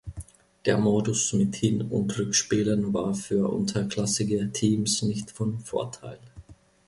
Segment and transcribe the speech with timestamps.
[0.65, 6.17] Der Modus mit Hin- und Rückspielen war für unterklassige Teams nicht von Vorteil.